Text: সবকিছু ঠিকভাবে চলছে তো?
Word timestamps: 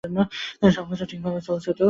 সবকিছু 0.71 1.03
ঠিকভাবে 1.05 1.39
চলছে 1.41 1.69
তো? 1.69 1.79